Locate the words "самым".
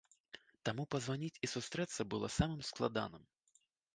2.39-2.61